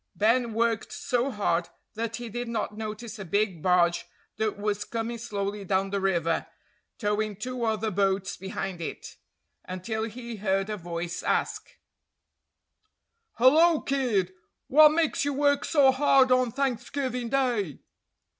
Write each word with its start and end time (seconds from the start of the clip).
Ben 0.15 0.53
worked 0.55 0.91
so 0.91 1.29
hard 1.29 1.69
that 1.93 2.15
he 2.15 2.27
did 2.27 2.47
not 2.47 2.75
notice 2.75 3.19
a 3.19 3.23
big 3.23 3.61
barge 3.61 4.07
that 4.37 4.57
was 4.57 4.83
coming 4.83 5.19
slowly 5.19 5.63
down 5.63 5.91
the 5.91 6.01
river, 6.01 6.47
towing 6.97 7.35
two 7.35 7.63
other 7.65 7.91
boats 7.91 8.35
behind 8.35 8.81
it, 8.81 9.17
until 9.65 10.05
he 10.05 10.37
heard 10.37 10.71
a 10.71 10.75
voice 10.77 11.21
ask: 11.21 11.77
"Hullo, 13.33 13.81
kid! 13.81 14.33
What 14.65 14.89
makes 14.89 15.23
you 15.23 15.33
work 15.33 15.63
so 15.63 15.91
hard 15.91 16.31
on 16.31 16.51
Thanksgiving 16.51 17.29
day?" 17.29 17.81